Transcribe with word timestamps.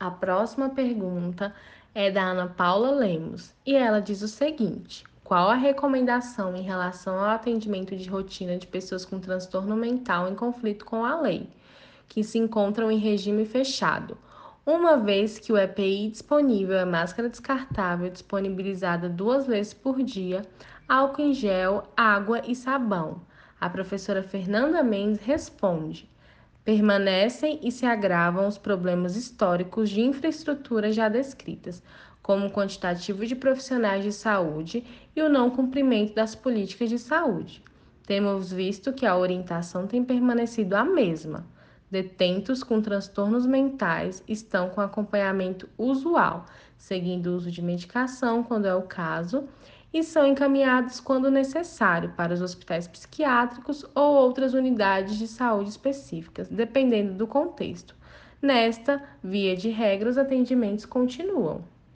A 0.00 0.12
próxima 0.12 0.68
pergunta 0.68 1.52
é 1.92 2.08
da 2.08 2.22
Ana 2.22 2.46
Paula 2.46 2.92
Lemos 2.92 3.52
e 3.66 3.74
ela 3.74 4.00
diz 4.00 4.22
o 4.22 4.28
seguinte: 4.28 5.02
Qual 5.24 5.50
a 5.50 5.56
recomendação 5.56 6.54
em 6.54 6.62
relação 6.62 7.18
ao 7.18 7.30
atendimento 7.30 7.96
de 7.96 8.08
rotina 8.08 8.56
de 8.56 8.68
pessoas 8.68 9.04
com 9.04 9.18
transtorno 9.18 9.74
mental 9.74 10.28
em 10.28 10.36
conflito 10.36 10.84
com 10.84 11.04
a 11.04 11.20
lei, 11.20 11.50
que 12.08 12.22
se 12.22 12.38
encontram 12.38 12.92
em 12.92 12.98
regime 12.98 13.44
fechado? 13.44 14.16
Uma 14.64 14.96
vez 14.96 15.36
que 15.36 15.52
o 15.52 15.58
EPI 15.58 16.10
disponível 16.10 16.76
é 16.76 16.84
máscara 16.84 17.28
descartável 17.28 18.08
disponibilizada 18.08 19.08
duas 19.08 19.48
vezes 19.48 19.74
por 19.74 20.00
dia, 20.00 20.42
álcool 20.88 21.22
em 21.22 21.34
gel, 21.34 21.82
água 21.96 22.40
e 22.46 22.54
sabão. 22.54 23.20
A 23.60 23.68
professora 23.68 24.22
Fernanda 24.22 24.80
Mendes 24.84 25.20
responde: 25.22 26.08
permanecem 26.68 27.58
e 27.62 27.72
se 27.72 27.86
agravam 27.86 28.46
os 28.46 28.58
problemas 28.58 29.16
históricos 29.16 29.88
de 29.88 30.02
infraestrutura 30.02 30.92
já 30.92 31.08
descritas, 31.08 31.82
como 32.20 32.44
o 32.44 32.50
quantitativo 32.50 33.24
de 33.24 33.34
profissionais 33.34 34.04
de 34.04 34.12
saúde 34.12 34.84
e 35.16 35.22
o 35.22 35.30
não 35.30 35.48
cumprimento 35.48 36.14
das 36.14 36.34
políticas 36.34 36.90
de 36.90 36.98
saúde. 36.98 37.62
Temos 38.06 38.52
visto 38.52 38.92
que 38.92 39.06
a 39.06 39.16
orientação 39.16 39.86
tem 39.86 40.04
permanecido 40.04 40.76
a 40.76 40.84
mesma. 40.84 41.46
Detentos 41.90 42.62
com 42.62 42.82
transtornos 42.82 43.46
mentais 43.46 44.22
estão 44.28 44.68
com 44.68 44.82
acompanhamento 44.82 45.66
usual, 45.78 46.44
seguindo 46.76 47.28
o 47.28 47.36
uso 47.36 47.50
de 47.50 47.62
medicação 47.62 48.42
quando 48.42 48.66
é 48.66 48.74
o 48.74 48.82
caso, 48.82 49.48
e 49.92 50.02
são 50.02 50.26
encaminhados 50.26 51.00
quando 51.00 51.30
necessário 51.30 52.12
para 52.16 52.34
os 52.34 52.42
hospitais 52.42 52.86
psiquiátricos 52.86 53.84
ou 53.94 54.14
outras 54.16 54.54
unidades 54.54 55.16
de 55.16 55.26
saúde 55.26 55.70
específicas, 55.70 56.48
dependendo 56.48 57.14
do 57.14 57.26
contexto. 57.26 57.94
Nesta 58.40 59.02
via 59.22 59.56
de 59.56 59.68
regra, 59.68 60.10
os 60.10 60.18
atendimentos 60.18 60.84
continuam. 60.84 61.64